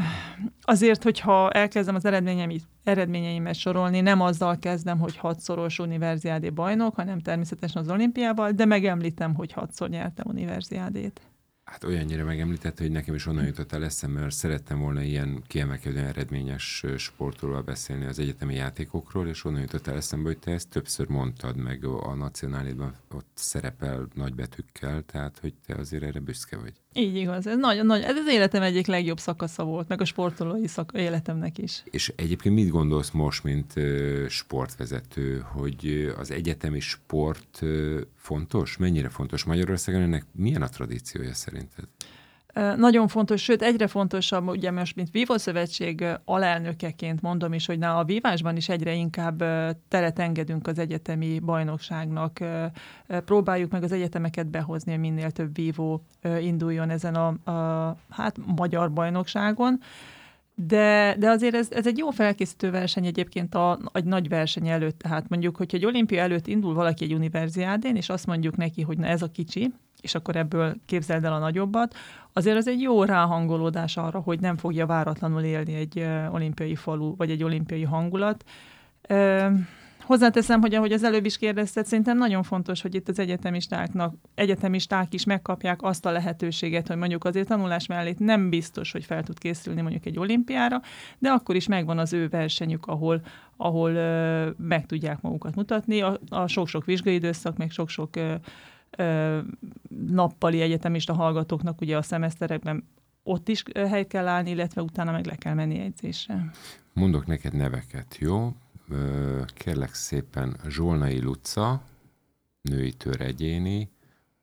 azért, 0.61 1.03
hogyha 1.03 1.51
elkezdem 1.51 1.95
az 1.95 2.05
eredményeimet, 2.05 2.61
eredményeimet 2.83 3.55
sorolni, 3.55 4.01
nem 4.01 4.21
azzal 4.21 4.59
kezdem, 4.59 4.99
hogy 4.99 5.17
hatszoros 5.17 5.79
univerziádé 5.79 6.49
bajnok, 6.49 6.95
hanem 6.95 7.19
természetesen 7.19 7.81
az 7.81 7.89
olimpiával, 7.89 8.51
de 8.51 8.65
megemlítem, 8.65 9.33
hogy 9.33 9.51
hatszor 9.51 9.89
nyertem 9.89 10.25
univerziádét. 10.27 11.21
Hát 11.75 11.83
olyannyira 11.83 12.23
megemlítette, 12.23 12.83
hogy 12.83 12.91
nekem 12.91 13.15
is 13.15 13.25
onnan 13.25 13.45
jutott 13.45 13.71
el 13.71 13.83
eszembe, 13.83 14.19
mert 14.19 14.35
szerettem 14.35 14.79
volna 14.79 15.01
ilyen 15.01 15.43
kiemelkedően 15.47 16.05
eredményes 16.05 16.83
sportról 16.97 17.61
beszélni 17.61 18.05
az 18.05 18.19
egyetemi 18.19 18.55
játékokról, 18.55 19.27
és 19.27 19.43
onnan 19.43 19.61
jutott 19.61 19.87
el 19.87 19.95
eszembe, 19.95 20.27
hogy 20.27 20.37
te 20.37 20.51
ezt 20.51 20.69
többször 20.69 21.07
mondtad 21.07 21.55
meg 21.55 21.85
a 21.85 22.13
nacionálidban, 22.13 22.95
ott 23.11 23.29
szerepel 23.33 24.07
nagybetűkkel, 24.13 25.01
tehát 25.01 25.39
hogy 25.39 25.53
te 25.65 25.75
azért 25.75 26.03
erre 26.03 26.19
büszke 26.19 26.57
vagy. 26.57 26.73
Így 26.97 27.15
igaz, 27.15 27.47
ez, 27.47 27.57
nagyon, 27.57 27.85
nagy, 27.85 28.01
ez 28.01 28.17
az 28.17 28.27
életem 28.27 28.61
egyik 28.61 28.87
legjobb 28.87 29.19
szakasza 29.19 29.63
volt, 29.63 29.87
meg 29.87 30.01
a 30.01 30.05
sportolói 30.05 30.67
szak, 30.67 30.91
életemnek 30.93 31.57
is. 31.57 31.83
És 31.85 32.13
egyébként 32.15 32.55
mit 32.55 32.69
gondolsz 32.69 33.11
most, 33.11 33.43
mint 33.43 33.73
sportvezető, 34.27 35.45
hogy 35.51 36.13
az 36.17 36.31
egyetemi 36.31 36.79
sport 36.79 37.61
fontos? 38.15 38.77
Mennyire 38.77 39.09
fontos 39.09 39.43
Magyarországon? 39.43 40.01
Ennek 40.01 40.25
milyen 40.31 40.61
a 40.61 40.69
tradíciója 40.69 41.33
szerinted? 41.33 41.85
Nagyon 42.75 43.07
fontos, 43.07 43.43
sőt 43.43 43.61
egyre 43.61 43.87
fontosabb, 43.87 44.47
ugye 44.47 44.71
most, 44.71 44.95
mint 44.95 45.11
Vívó 45.11 45.37
Szövetség 45.37 46.05
alelnökeként 46.25 47.21
mondom 47.21 47.53
is, 47.53 47.65
hogy 47.65 47.77
na, 47.77 47.97
a 47.97 48.03
vívásban 48.03 48.55
is 48.55 48.69
egyre 48.69 48.93
inkább 48.93 49.37
teret 49.87 50.19
engedünk 50.19 50.67
az 50.67 50.79
egyetemi 50.79 51.39
bajnokságnak. 51.39 52.39
Próbáljuk 53.25 53.71
meg 53.71 53.83
az 53.83 53.91
egyetemeket 53.91 54.47
behozni, 54.47 54.97
minél 54.97 55.31
több 55.31 55.55
vívó 55.55 56.01
induljon 56.39 56.89
ezen 56.89 57.15
a, 57.15 57.51
a 57.51 57.95
hát, 58.09 58.37
magyar 58.57 58.91
bajnokságon. 58.91 59.79
De, 60.55 61.15
de 61.19 61.29
azért 61.29 61.55
ez, 61.55 61.71
ez 61.71 61.87
egy 61.87 61.97
jó 61.97 62.09
felkészítő 62.09 62.71
verseny 62.71 63.05
egyébként 63.05 63.55
a, 63.55 63.79
egy 63.93 64.03
nagy 64.03 64.29
verseny 64.29 64.67
előtt. 64.67 64.99
Tehát 64.99 65.29
mondjuk, 65.29 65.55
hogyha 65.55 65.77
egy 65.77 65.85
olimpia 65.85 66.21
előtt 66.21 66.47
indul 66.47 66.73
valaki 66.73 67.03
egy 67.03 67.13
univerziádén, 67.13 67.95
és 67.95 68.09
azt 68.09 68.25
mondjuk 68.25 68.57
neki, 68.57 68.81
hogy 68.81 68.97
na 68.97 69.05
ez 69.05 69.21
a 69.21 69.31
kicsi, 69.31 69.73
és 70.01 70.15
akkor 70.15 70.35
ebből 70.35 70.75
képzeld 70.85 71.23
el 71.23 71.33
a 71.33 71.39
nagyobbat, 71.39 71.95
azért 72.33 72.57
az 72.57 72.67
egy 72.67 72.81
jó 72.81 73.03
ráhangolódás 73.03 73.97
arra, 73.97 74.19
hogy 74.19 74.39
nem 74.39 74.57
fogja 74.57 74.85
váratlanul 74.85 75.41
élni 75.41 75.73
egy 75.73 76.07
olimpiai 76.31 76.75
falu, 76.75 77.15
vagy 77.15 77.31
egy 77.31 77.43
olimpiai 77.43 77.83
hangulat. 77.83 78.43
Uh, 79.09 79.51
hozzáteszem, 80.05 80.61
hogy 80.61 80.73
ahogy 80.73 80.91
az 80.91 81.03
előbb 81.03 81.25
is 81.25 81.37
kérdezted, 81.37 81.85
szerintem 81.85 82.17
nagyon 82.17 82.43
fontos, 82.43 82.81
hogy 82.81 82.95
itt 82.95 83.09
az 83.09 83.19
egyetemistáknak, 83.19 84.15
egyetemisták 84.35 85.13
is 85.13 85.23
megkapják 85.23 85.81
azt 85.81 86.05
a 86.05 86.11
lehetőséget, 86.11 86.87
hogy 86.87 86.97
mondjuk 86.97 87.23
azért 87.23 87.47
tanulás 87.47 87.85
mellett 87.85 88.19
nem 88.19 88.49
biztos, 88.49 88.91
hogy 88.91 89.05
fel 89.05 89.23
tud 89.23 89.39
készülni 89.39 89.81
mondjuk 89.81 90.05
egy 90.05 90.17
olimpiára, 90.17 90.81
de 91.17 91.29
akkor 91.29 91.55
is 91.55 91.67
megvan 91.67 91.97
az 91.97 92.13
ő 92.13 92.27
versenyük, 92.27 92.85
ahol, 92.85 93.21
ahol 93.57 93.91
uh, 93.91 94.47
meg 94.57 94.85
tudják 94.85 95.21
magukat 95.21 95.55
mutatni. 95.55 96.01
A, 96.01 96.19
a 96.29 96.47
sok-sok 96.47 96.85
vizsgai 96.85 97.13
időszak, 97.13 97.57
meg 97.57 97.71
sok-sok 97.71 98.09
uh, 98.97 99.37
nappali 100.07 100.61
egyetemista 100.61 101.13
hallgatóknak 101.13 101.81
ugye 101.81 101.97
a 101.97 102.01
szemeszterekben 102.01 102.83
ott 103.23 103.47
is 103.47 103.63
helyt 103.73 104.07
kell 104.07 104.27
állni, 104.27 104.49
illetve 104.49 104.81
utána 104.81 105.11
meg 105.11 105.25
le 105.25 105.35
kell 105.35 105.53
menni 105.53 105.79
egyzésre. 105.79 106.51
Mondok 106.93 107.25
neked 107.25 107.53
neveket, 107.53 108.17
jó? 108.19 108.53
Kérlek 109.47 109.93
szépen 109.93 110.57
Zsolnai 110.67 111.21
Luca, 111.21 111.81
női 112.61 112.93
töregyéni, 112.93 113.89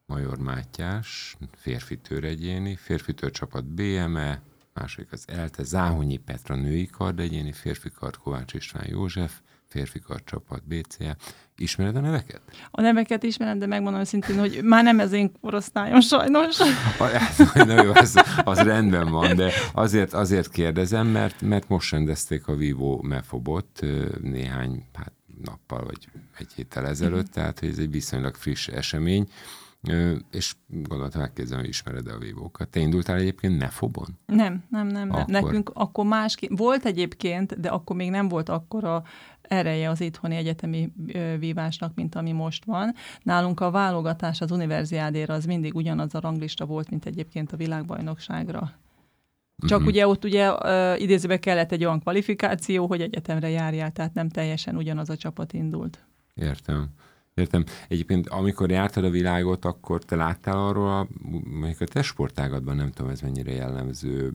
Major 0.07 0.39
Mátyás, 0.39 1.37
férfi 1.53 1.99
töregyéni, 1.99 2.77
férfi 2.77 3.15
törcsapat 3.15 3.65
BME, 3.65 4.43
második 4.75 5.13
az 5.13 5.25
ELTE, 5.29 5.63
Záhonyi 5.63 6.17
Petra 6.17 6.55
női 6.55 6.87
kardegyéni, 6.87 7.53
férfi 7.53 7.91
kard 7.91 8.17
Kovács 8.17 8.55
István 8.55 8.87
József, 8.89 9.41
férfi 9.73 10.03
csapat 10.25 10.63
BCE. 10.67 11.17
Ismered 11.57 11.97
a 11.97 12.01
neveket? 12.01 12.41
A 12.71 12.81
neveket 12.81 13.23
ismerem, 13.23 13.59
de 13.59 13.67
megmondom 13.67 14.01
őszintén, 14.01 14.39
hogy 14.39 14.61
már 14.63 14.83
nem 14.85 15.01
ez 15.01 15.13
én 15.13 15.33
korosztályom 15.41 16.01
sajnos. 16.01 16.57
Na 17.55 17.83
jó, 17.85 17.93
az, 17.95 18.23
az 18.45 18.59
rendben 18.59 19.11
van, 19.11 19.37
de 19.37 19.53
azért, 19.73 20.13
azért 20.13 20.51
kérdezem, 20.51 21.07
mert, 21.07 21.41
mert 21.41 21.69
most 21.69 21.91
rendezték 21.91 22.47
a 22.47 22.55
Vivo 22.55 23.03
Mefobot 23.03 23.81
néhány 24.23 24.87
hát, 24.93 25.13
nappal 25.45 25.85
vagy 25.85 26.09
egy 26.39 26.53
héttel 26.55 26.87
ezelőtt, 26.87 27.29
mm. 27.29 27.33
tehát 27.33 27.61
hogy 27.61 27.69
ez 27.69 27.79
egy 27.79 27.91
viszonylag 27.91 28.35
friss 28.35 28.67
esemény, 28.69 29.29
és 30.31 30.55
gondoltam, 30.67 31.21
megkérdezem, 31.21 31.59
hogy 31.59 31.69
ismered-e 31.69 32.13
a 32.13 32.19
vívókat. 32.19 32.69
Te 32.69 32.81
indultál 32.81 33.17
egyébként 33.17 33.59
Mefobon? 33.59 34.19
Nem, 34.27 34.65
nem, 34.69 34.87
nem. 34.87 35.11
Akkor. 35.11 35.27
Nekünk 35.27 35.71
akkor 35.75 36.05
másként, 36.07 36.59
volt 36.59 36.85
egyébként, 36.85 37.61
de 37.61 37.69
akkor 37.69 37.97
még 37.97 38.11
nem 38.11 38.29
volt 38.29 38.49
akkora 38.49 39.03
ereje 39.43 39.91
az 39.91 40.01
itthoni 40.01 40.37
egyetemi 40.37 40.93
vívásnak, 41.39 41.95
mint 41.95 42.15
ami 42.15 42.33
most 42.33 42.65
van. 42.65 42.95
Nálunk 43.23 43.61
a 43.61 43.71
válogatás 43.71 44.41
az 44.41 44.51
univerziádéra 44.51 45.35
az 45.35 45.45
mindig 45.45 45.75
ugyanaz 45.75 46.15
a 46.15 46.21
ranglista 46.21 46.67
volt, 46.67 46.91
mint 46.91 47.07
egyébként 47.07 47.53
a 47.53 47.57
világbajnokságra. 47.57 48.73
Csak 49.67 49.79
uh-huh. 49.79 49.93
ugye 49.93 50.07
ott 50.07 50.25
ugye 50.25 50.53
uh, 50.53 51.01
idézőbe 51.01 51.39
kellett 51.39 51.73
egy 51.73 51.85
olyan 51.85 52.01
kvalifikáció, 52.01 52.87
hogy 52.87 53.01
egyetemre 53.01 53.49
járjál, 53.49 53.93
tehát 53.93 54.15
nem 54.15 54.29
teljesen 54.29 54.77
ugyanaz 54.77 55.11
a 55.11 55.17
csapat 55.17 55.53
indult. 55.53 56.05
Értem. 56.35 56.89
Értem. 57.35 57.65
Egyébként 57.89 58.29
amikor 58.29 58.71
jártad 58.71 59.05
a 59.05 59.11
világot, 59.11 59.65
akkor 59.65 60.05
te 60.05 60.17
láttál 60.17 60.67
arról, 60.67 60.89
a, 60.89 61.09
mondjuk 61.45 61.81
a 61.81 61.85
te 61.85 62.03
sportágatban, 62.03 62.77
nem 62.77 62.91
tudom 62.91 63.11
ez 63.11 63.21
mennyire 63.21 63.53
jellemző, 63.53 64.33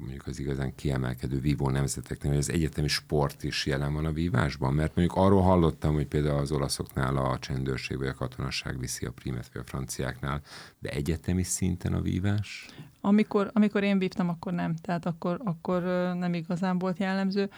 mondjuk 0.00 0.26
az 0.26 0.38
igazán 0.38 0.74
kiemelkedő 0.74 1.40
vívó 1.40 1.70
nemzeteknél, 1.70 2.30
hogy 2.30 2.40
az 2.40 2.50
egyetemi 2.50 2.88
sport 2.88 3.42
is 3.44 3.66
jelen 3.66 3.92
van 3.92 4.04
a 4.04 4.12
vívásban? 4.12 4.74
Mert 4.74 4.94
mondjuk 4.94 5.18
arról 5.18 5.42
hallottam, 5.42 5.94
hogy 5.94 6.06
például 6.06 6.38
az 6.38 6.52
olaszoknál 6.52 7.16
a 7.16 7.38
csendőrség 7.38 7.98
vagy 7.98 8.08
a 8.08 8.14
katonasság 8.14 8.78
viszi 8.78 9.06
a 9.06 9.12
primet, 9.12 9.50
vagy 9.52 9.62
a 9.62 9.68
franciáknál, 9.68 10.40
de 10.78 10.88
egyetemi 10.88 11.42
szinten 11.42 11.92
a 11.92 12.00
vívás? 12.00 12.68
Amikor, 13.00 13.50
amikor 13.52 13.82
én 13.82 13.98
vívtam, 13.98 14.28
akkor 14.28 14.52
nem. 14.52 14.74
Tehát 14.74 15.06
akkor, 15.06 15.40
akkor 15.44 15.82
nem 16.18 16.34
igazán 16.34 16.78
volt 16.78 16.98
jellemző. 16.98 17.50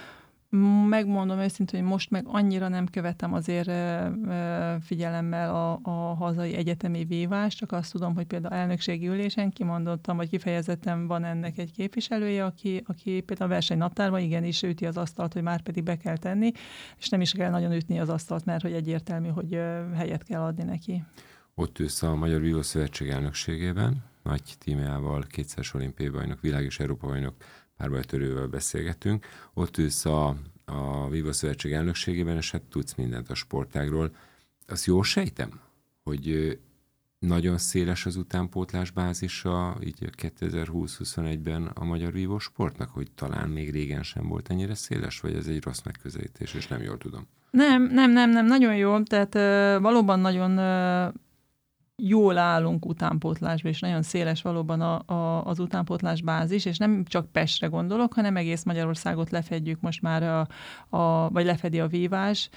Megmondom 0.89 1.39
őszintén, 1.39 1.81
hogy 1.81 1.89
most 1.89 2.11
meg 2.11 2.25
annyira 2.27 2.69
nem 2.69 2.87
követem 2.87 3.33
azért 3.33 3.71
figyelemmel 4.83 5.55
a, 5.55 5.79
a 5.83 6.15
hazai 6.15 6.55
egyetemi 6.55 7.05
vívást, 7.05 7.59
csak 7.59 7.73
azt 7.73 7.93
tudom, 7.93 8.15
hogy 8.15 8.27
például 8.27 8.55
elnökségi 8.55 9.09
ülésen 9.09 9.51
kimondottam, 9.51 10.17
hogy 10.17 10.29
kifejezetten 10.29 11.07
van 11.07 11.25
ennek 11.25 11.59
egy 11.59 11.73
képviselője, 11.73 12.45
aki, 12.45 12.83
aki 12.87 13.21
például 13.21 13.51
a 13.51 13.55
versenynaptárban 13.55 14.21
igenis 14.21 14.63
üti 14.63 14.87
az 14.87 14.97
asztalt, 14.97 15.33
hogy 15.33 15.43
már 15.43 15.63
pedig 15.63 15.83
be 15.83 15.97
kell 15.97 16.17
tenni, 16.17 16.53
és 16.99 17.09
nem 17.09 17.21
is 17.21 17.33
kell 17.33 17.51
nagyon 17.51 17.73
ütni 17.73 18.01
az 18.01 18.09
asztalt, 18.09 18.45
mert 18.45 18.63
hogy 18.63 18.73
egyértelmű, 18.73 19.29
hogy 19.29 19.61
helyet 19.95 20.23
kell 20.23 20.41
adni 20.41 20.63
neki. 20.63 21.05
Ott 21.55 21.79
ősz 21.79 22.03
a 22.03 22.15
Magyar 22.15 22.41
Vívó 22.41 22.61
elnökségében, 23.09 24.05
nagy 24.23 24.43
tímeával, 24.59 25.25
kétszeres 25.29 25.75
olimpiai 25.75 26.09
bajnok, 26.09 26.41
világ 26.41 26.65
és 26.65 26.81
Európa 26.81 27.07
bajnok 27.07 27.35
párbajtörővel 27.81 28.47
beszélgetünk. 28.47 29.27
Ott 29.55 29.79
ülsz 29.79 30.05
a, 30.05 30.37
a 30.65 31.09
Viva 31.09 31.33
Szövetség 31.33 31.73
elnökségében, 31.73 32.37
és 32.37 32.51
hát 32.51 32.63
tudsz 32.63 32.95
mindent 32.95 33.31
a 33.31 33.35
sportágról. 33.35 34.11
Azt 34.67 34.85
jól 34.85 35.05
sejtem, 35.05 35.61
hogy 36.03 36.59
nagyon 37.19 37.59
széles 37.59 38.07
az 38.07 38.17
utánpótlás 38.17 38.91
bázisa, 38.91 39.77
így 39.85 40.11
2020-21-ben 40.17 41.67
a 41.75 41.85
magyar 41.85 42.13
vívó 42.13 42.39
sportnak, 42.39 42.91
hogy 42.91 43.11
talán 43.15 43.49
még 43.49 43.71
régen 43.71 44.03
sem 44.03 44.29
volt 44.29 44.51
ennyire 44.51 44.75
széles, 44.75 45.21
vagy 45.21 45.35
ez 45.35 45.47
egy 45.47 45.63
rossz 45.65 45.83
megközelítés, 45.85 46.55
és 46.55 46.67
nem 46.67 46.83
jól 46.83 46.99
tudom. 46.99 47.27
Nem, 47.51 47.83
nem, 47.83 48.11
nem, 48.11 48.31
nem, 48.31 48.47
nagyon 48.47 48.77
jó, 48.77 49.03
tehát 49.03 49.35
uh, 49.35 49.83
valóban 49.83 50.21
nagyon 50.21 50.59
uh, 50.59 51.15
jól 52.09 52.39
állunk 52.39 52.87
utánpótlásba, 52.87 53.69
és 53.69 53.81
nagyon 53.81 54.03
széles 54.03 54.43
valóban 54.43 54.81
a, 54.81 55.13
a, 55.13 55.45
az 55.45 55.59
utánpótlás 55.59 56.23
bázis, 56.23 56.65
és 56.65 56.79
nem 56.79 57.05
csak 57.05 57.33
Pestre 57.33 57.67
gondolok, 57.67 58.15
hanem 58.15 58.37
egész 58.37 58.63
Magyarországot 58.63 59.31
lefedjük 59.31 59.81
most 59.81 60.03
már, 60.03 60.23
a, 60.23 60.47
a, 60.97 61.31
vagy 61.31 61.45
lefedi 61.45 61.81
a 61.81 61.87
vívás. 61.87 62.51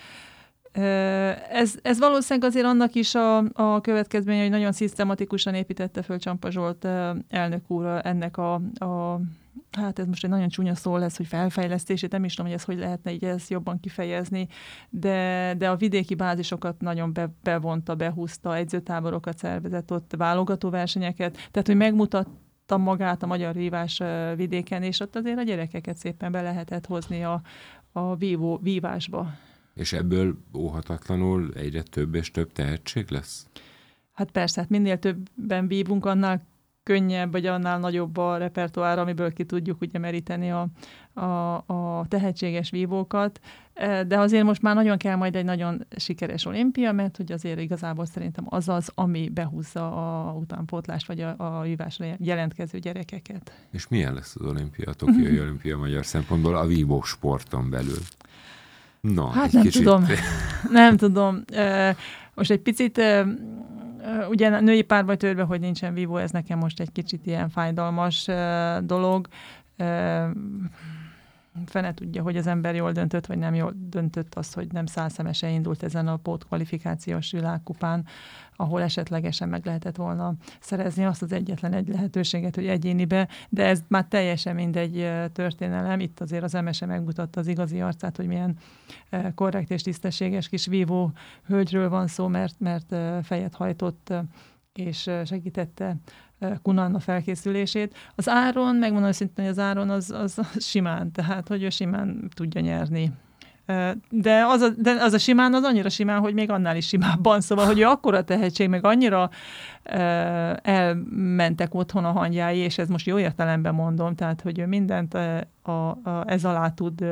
Ez, 1.52 1.76
ez 1.82 2.00
valószínűleg 2.00 2.50
azért 2.50 2.66
annak 2.66 2.96
is 2.96 3.16
a, 3.16 3.38
a 3.54 3.82
következménye, 3.82 4.42
hogy 4.42 4.50
nagyon 4.50 4.72
szisztematikusan 4.72 5.54
építette 5.54 6.02
föl 6.02 6.20
Csampa 6.20 6.52
Zsolt 6.52 6.88
elnök 7.30 7.72
úr 7.72 7.86
ennek 8.04 8.38
a, 8.38 8.54
a 8.76 9.20
hát 9.72 10.00
ez 10.00 10.08
most 10.08 10.24
egy 10.24 10.30
nagyon 10.30 10.50
csúnya 10.50 10.76
szó 10.76 10.98
lesz, 10.98 11.18
hogy 11.18 11.28
felfejlesztését, 11.28 12.12
nem 12.12 12.24
is 12.24 12.34
tudom, 12.34 12.52
hogy 12.52 12.60
ez 12.60 12.66
hogy 12.66 12.78
lehetne 12.78 13.12
így 13.12 13.24
ezt 13.24 13.50
jobban 13.50 13.80
kifejezni, 13.80 14.48
de, 14.90 15.54
de 15.58 15.70
a 15.70 15.76
vidéki 15.76 16.16
bázisokat 16.16 16.82
nagyon 16.82 17.14
be, 17.14 17.34
bevonta, 17.44 17.96
behúzta, 17.96 18.56
egyzőtáborokat 18.56 19.38
szervezett 19.38 19.92
ott, 19.92 20.14
válogatóversenyeket, 20.18 21.34
tehát 21.52 21.68
hogy 21.68 21.78
megmutatta 21.78 22.78
magát 22.78 23.24
a 23.24 23.28
magyar 23.28 23.54
vívás 23.54 24.02
vidéken, 24.36 24.84
és 24.84 25.00
ott 25.00 25.16
azért 25.16 25.38
a 25.38 25.44
gyerekeket 25.44 25.98
szépen 25.98 26.32
be 26.32 26.42
lehetett 26.42 26.86
hozni 26.86 27.24
a, 27.24 27.42
a 27.92 28.16
vívó, 28.16 28.60
vívásba. 28.62 29.34
És 29.74 29.94
ebből 29.94 30.38
óhatatlanul 30.58 31.54
egyre 31.56 31.82
több 31.82 32.16
és 32.16 32.32
több 32.32 32.52
tehetség 32.52 33.10
lesz? 33.10 33.48
Hát 34.14 34.32
persze, 34.32 34.62
hát 34.62 34.70
minél 34.70 35.00
többen 35.00 35.68
vívunk, 35.68 36.06
annál 36.06 36.42
könnyebb, 36.84 37.32
vagy 37.32 37.46
annál 37.46 37.80
nagyobb 37.80 38.18
a 38.18 38.38
repertoár, 38.38 39.00
amiből 39.00 39.34
ki 39.34 39.46
tudjuk 39.46 39.82
ugye 39.82 40.00
meríteni 40.00 40.52
a, 40.52 40.68
a, 41.14 41.54
a 41.56 42.06
tehetséges 42.08 42.70
vívókat. 42.70 43.40
E, 43.74 44.04
de 44.04 44.20
azért 44.20 44.44
most 44.44 44.62
már 44.62 44.76
nagyon 44.76 44.98
kell 44.98 45.16
majd 45.16 45.36
egy 45.36 45.46
nagyon 45.46 45.86
sikeres 45.96 46.46
olimpia, 46.46 46.92
mert 46.92 47.18
hogy 47.18 47.32
azért 47.32 47.60
igazából 47.60 48.06
szerintem 48.06 48.46
az 48.50 48.70
az, 48.70 48.92
ami 48.96 49.30
behúzza 49.30 49.92
a 50.28 50.34
utánpótlást, 50.34 51.08
vagy 51.08 51.22
a, 51.22 51.36
a 51.38 51.62
vívásra 51.62 52.06
jelentkező 52.20 52.80
gyerekeket. 52.80 53.54
És 53.72 53.88
milyen 53.88 54.14
lesz 54.14 54.36
az 54.40 54.46
olimpia, 54.46 54.90
a 54.90 54.94
Tokiai 54.94 55.40
olimpia 55.46 55.78
magyar 55.78 56.06
szempontból 56.06 56.56
a 56.56 56.66
vívó 56.66 57.02
sporton 57.02 57.70
belül? 57.70 58.00
Na, 59.02 59.28
hát 59.28 59.52
nem 59.52 59.64
kicsit... 59.64 59.84
tudom. 59.84 60.06
nem 60.72 60.98
tudom. 60.98 61.44
E, 61.54 61.96
most 62.34 62.52
egy 62.52 62.62
picit 62.62 62.98
e, 62.98 63.26
ugye 64.30 64.48
a 64.50 64.60
női 64.60 64.82
párbajtőrben, 64.82 65.46
hogy 65.46 65.60
nincsen 65.60 65.94
vívó, 65.94 66.18
ez 66.18 66.32
nekem 66.32 66.60
most 66.60 66.80
egy 66.80 66.92
kicsit 66.92 67.26
ilyen 67.26 67.50
fájdalmas 67.50 68.28
dolog. 68.84 69.28
Fene 71.66 71.94
tudja, 71.94 72.22
hogy 72.22 72.38
az 72.38 72.48
ember 72.48 72.76
jól 72.76 72.92
döntött, 72.92 73.26
vagy 73.26 73.38
nem 73.38 73.54
jól 73.54 73.74
döntött 73.76 74.36
az, 74.36 74.54
hogy 74.54 74.72
nem 74.72 74.86
százszemese 74.86 75.50
indult 75.50 75.84
ezen 75.84 76.08
a 76.08 76.18
pótkvalifikációs 76.18 77.32
világkupán, 77.32 78.06
ahol 78.56 78.82
esetlegesen 78.82 79.50
meg 79.50 79.66
lehetett 79.66 79.96
volna 79.96 80.34
szerezni 80.60 81.06
azt 81.06 81.22
az 81.22 81.32
egyetlen 81.32 81.74
egy 81.74 81.88
lehetőséget, 81.88 82.56
hogy 82.56 82.68
egyénibe, 82.68 83.28
de 83.50 83.66
ez 83.66 83.84
már 83.88 84.06
teljesen 84.06 84.56
mindegy 84.56 85.12
történelem. 85.32 86.00
Itt 86.00 86.20
azért 86.20 86.44
az 86.44 86.54
MSE 86.54 86.86
megmutatta 86.86 87.40
az 87.40 87.48
igazi 87.48 87.82
arcát, 87.82 88.18
hogy 88.18 88.28
milyen 88.28 88.58
korrekt 89.36 89.72
és 89.72 89.82
tisztességes 89.82 90.50
kis 90.50 90.66
vívó 90.66 91.12
hölgyről 91.46 91.90
van 91.90 92.08
szó, 92.08 92.28
mert, 92.28 92.56
mert 92.60 92.96
fejet 93.26 93.56
hajtott 93.56 94.14
és 94.74 95.10
segítette 95.26 95.96
Kunan 96.62 96.96
a 96.96 97.00
felkészülését. 97.00 97.96
Az 98.16 98.30
áron, 98.30 98.76
megmondom 98.76 99.10
őszintén, 99.10 99.46
hogy 99.46 99.54
az 99.54 99.60
áron 99.60 99.90
az, 99.90 100.12
az, 100.12 100.40
simán, 100.60 101.12
tehát 101.12 101.48
hogy 101.48 101.64
ő 101.64 101.70
simán 101.70 102.30
tudja 102.36 102.62
nyerni 102.62 103.12
de 104.10 104.46
az, 104.46 104.62
a, 104.62 104.70
de 104.78 104.92
az 104.92 105.14
a 105.14 105.18
simán 105.18 105.54
az 105.54 105.64
annyira 105.64 105.90
simán, 105.90 106.20
hogy 106.20 106.34
még 106.34 106.50
annál 106.50 106.76
is 106.76 106.88
simábban, 106.88 107.42
szóval, 107.42 107.66
hogy 107.66 107.80
ő 107.80 107.86
akkora 107.86 108.24
tehetség, 108.24 108.70
meg 108.70 108.86
annyira 108.86 109.30
uh, 109.86 110.56
elmentek 110.62 111.76
otthon 111.76 112.06
a 112.06 112.12
hangjái, 112.12 112.58
és 112.58 112.78
ez 112.78 112.88
most 112.88 113.06
jó 113.06 113.20
értelemben 113.20 113.74
mondom, 113.74 114.16
tehát, 114.16 114.42
hogy 114.42 114.60
ő 114.60 114.66
mindent 114.66 115.14
uh, 115.14 115.76
a, 115.76 115.90
a, 116.10 116.24
ez 116.26 116.46
alá 116.46 116.70
tud 116.70 117.04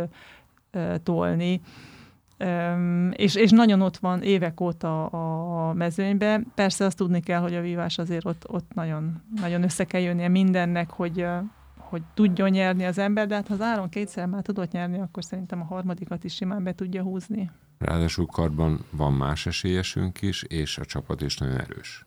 tolni, 1.03 1.61
um, 2.43 3.11
és, 3.15 3.35
és 3.35 3.51
nagyon 3.51 3.81
ott 3.81 3.97
van 3.97 4.21
évek 4.21 4.61
óta 4.61 5.05
a, 5.05 5.73
mezőnybe. 5.73 6.41
Persze 6.55 6.85
azt 6.85 6.97
tudni 6.97 7.19
kell, 7.19 7.39
hogy 7.39 7.55
a 7.55 7.61
vívás 7.61 7.97
azért 7.97 8.25
ott, 8.25 8.49
ott 8.49 8.73
nagyon, 8.73 9.21
nagyon 9.35 9.63
össze 9.63 9.83
kell 9.83 10.01
jönnie 10.01 10.27
mindennek, 10.27 10.89
hogy 10.89 11.25
hogy 11.91 12.01
tudjon 12.13 12.49
nyerni 12.49 12.85
az 12.85 12.97
ember, 12.97 13.27
de 13.27 13.35
hát 13.35 13.47
ha 13.47 13.53
az 13.53 13.61
áron 13.61 13.89
kétszer 13.89 14.25
már 14.25 14.41
tudott 14.41 14.71
nyerni, 14.71 14.99
akkor 14.99 15.23
szerintem 15.23 15.61
a 15.61 15.63
harmadikat 15.63 16.23
is 16.23 16.33
simán 16.33 16.63
be 16.63 16.75
tudja 16.75 17.01
húzni. 17.01 17.51
Ráadásul 17.79 18.25
karban 18.25 18.85
van 18.91 19.13
más 19.13 19.45
esélyesünk 19.45 20.21
is, 20.21 20.43
és 20.43 20.77
a 20.77 20.85
csapat 20.85 21.21
is 21.21 21.37
nagyon 21.37 21.59
erős. 21.59 22.05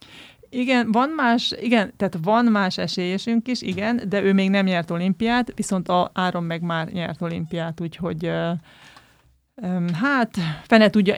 Igen, 0.48 0.92
van 0.92 1.08
más, 1.08 1.54
igen, 1.60 1.92
tehát 1.96 2.18
van 2.22 2.44
más 2.44 2.78
esélyesünk 2.78 3.48
is, 3.48 3.62
igen, 3.62 4.00
de 4.08 4.22
ő 4.22 4.32
még 4.32 4.50
nem 4.50 4.64
nyert 4.64 4.90
olimpiát, 4.90 5.52
viszont 5.54 5.88
a 5.88 6.10
Áron 6.14 6.44
meg 6.44 6.62
már 6.62 6.88
nyert 6.88 7.22
olimpiát, 7.22 7.80
úgyhogy 7.80 8.30
hát, 9.92 10.36
fene 10.62 10.90
tudja, 10.90 11.16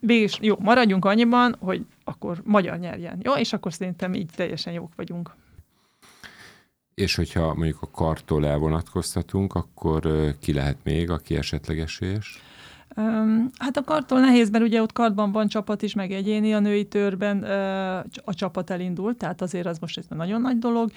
végig 0.00 0.30
jó, 0.40 0.56
maradjunk 0.58 1.04
annyiban, 1.04 1.56
hogy 1.60 1.86
akkor 2.04 2.40
magyar 2.44 2.78
nyerjen, 2.78 3.18
jó? 3.22 3.32
És 3.32 3.52
akkor 3.52 3.72
szerintem 3.72 4.14
így 4.14 4.30
teljesen 4.36 4.72
jók 4.72 4.92
vagyunk. 4.96 5.34
És 6.94 7.14
hogyha 7.14 7.54
mondjuk 7.54 7.82
a 7.82 7.90
kartól 7.90 8.46
elvonatkoztatunk, 8.46 9.54
akkor 9.54 10.00
ki 10.40 10.52
lehet 10.52 10.76
még, 10.82 11.10
aki 11.10 11.36
esetleg 11.36 11.78
esélyes? 11.78 12.42
Hát 13.58 13.76
a 13.76 13.84
kartól 13.84 14.20
nehéz, 14.20 14.50
mert 14.50 14.64
ugye 14.64 14.82
ott 14.82 14.92
kartban 14.92 15.32
van 15.32 15.48
csapat 15.48 15.82
is, 15.82 15.94
meg 15.94 16.12
egyéni, 16.12 16.54
a 16.54 16.58
női 16.58 16.84
törben 16.84 17.42
a 18.24 18.34
csapat 18.34 18.70
elindult, 18.70 19.16
tehát 19.16 19.42
azért 19.42 19.66
az 19.66 19.78
most 19.78 19.98
egy 19.98 20.04
nagyon 20.08 20.40
nagy 20.40 20.58
dolog. 20.58 20.90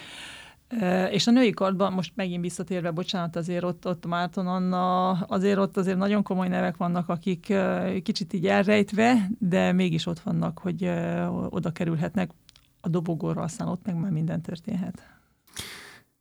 És 1.11 1.27
a 1.27 1.31
női 1.31 1.49
kartban, 1.49 1.93
most 1.93 2.11
megint 2.15 2.41
visszatérve, 2.41 2.91
bocsánat, 2.91 3.35
azért 3.35 3.63
ott, 3.63 3.87
ott 3.87 4.05
Márton 4.05 4.47
Anna, 4.47 5.11
azért 5.11 5.57
ott 5.57 5.77
azért 5.77 5.97
nagyon 5.97 6.23
komoly 6.23 6.47
nevek 6.47 6.77
vannak, 6.77 7.09
akik 7.09 7.53
kicsit 8.03 8.33
így 8.33 8.47
elrejtve, 8.47 9.29
de 9.39 9.71
mégis 9.71 10.05
ott 10.05 10.19
vannak, 10.19 10.59
hogy 10.59 10.91
oda 11.49 11.71
kerülhetnek 11.71 12.31
a 12.81 12.89
dobogóra, 12.89 13.41
aztán 13.41 13.67
ott 13.67 13.85
meg 13.85 13.95
már 13.95 14.11
minden 14.11 14.41
történhet. 14.41 15.09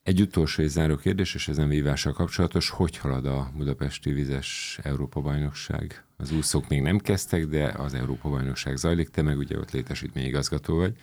Egy 0.02 0.21
utolsó 0.21 0.62
és 0.62 0.71
záró 0.71 0.97
kérdés, 0.97 1.35
és 1.35 1.49
ezen 1.49 1.69
vívással 1.69 2.12
kapcsolatos, 2.12 2.71
hogy 2.71 2.97
halad 2.97 3.26
a 3.26 3.50
Budapesti 3.57 4.12
Vizes 4.12 4.78
Európa-bajnokság? 4.83 6.04
Az 6.16 6.33
úszók 6.33 6.69
még 6.69 6.83
nem 6.83 6.99
kezdtek, 6.99 7.47
de 7.47 7.64
az 7.64 7.95
Európa-bajnokság 7.95 8.76
zajlik, 8.76 9.09
te 9.09 9.23
meg 9.23 9.38
ugye 9.38 9.59
ott 9.59 9.71
létesítményigazgató 9.71 10.76
vagy 10.76 10.97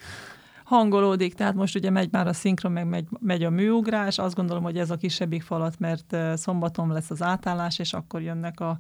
hangolódik, 0.68 1.34
tehát 1.34 1.54
most 1.54 1.76
ugye 1.76 1.90
megy 1.90 2.12
már 2.12 2.28
a 2.28 2.34
szinkron, 2.34 2.72
meg 2.72 2.88
megy, 2.88 3.08
megy 3.20 3.44
a 3.44 3.50
műugrás, 3.50 4.18
azt 4.18 4.36
gondolom, 4.36 4.64
hogy 4.64 4.78
ez 4.78 4.90
a 4.90 4.96
kisebbik 4.96 5.42
falat, 5.42 5.80
mert 5.80 6.18
szombaton 6.36 6.92
lesz 6.92 7.10
az 7.10 7.22
átállás, 7.22 7.80
és 7.80 7.94
akkor 7.94 8.22
jönnek 8.22 8.60
a 8.60 8.78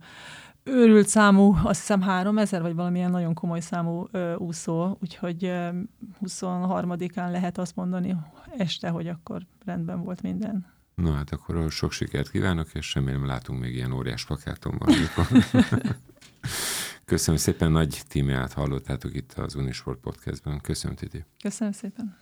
őrült 0.63 1.07
számú, 1.07 1.55
azt 1.63 1.79
hiszem 1.79 2.01
3000, 2.01 2.61
vagy 2.61 2.75
valamilyen 2.75 3.11
nagyon 3.11 3.33
komoly 3.33 3.59
számú 3.59 4.07
ö, 4.11 4.35
úszó, 4.35 4.97
úgyhogy 5.01 5.45
ö, 5.45 5.69
23-án 6.25 7.31
lehet 7.31 7.57
azt 7.57 7.75
mondani 7.75 8.15
este, 8.57 8.89
hogy 8.89 9.07
akkor 9.07 9.41
rendben 9.65 10.03
volt 10.03 10.21
minden. 10.21 10.65
Na 10.95 11.13
hát 11.13 11.31
akkor 11.31 11.71
sok 11.71 11.91
sikert 11.91 12.31
kívánok, 12.31 12.73
és 12.73 12.93
remélem 12.93 13.25
látunk 13.25 13.59
még 13.59 13.75
ilyen 13.75 13.91
óriás 13.91 14.25
plakáton 14.25 14.75
valamikor. 14.77 15.27
Köszönöm 17.11 17.39
szépen, 17.39 17.71
nagy 17.71 18.01
tímját 18.07 18.53
hallottátok 18.53 19.15
itt 19.15 19.33
az 19.33 19.55
Unisport 19.55 19.99
Podcastben. 19.99 20.61
Köszönöm, 20.61 20.95
Titi. 20.95 21.25
Köszönöm 21.41 21.73
szépen. 21.73 22.17